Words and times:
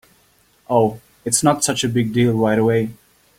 Oh, 0.67 0.99
it’s 1.25 1.43
not 1.43 1.63
such 1.63 1.83
a 1.83 1.87
big 1.87 2.11
deal 2.11 2.33
right 2.33 2.57
away. 2.57 2.89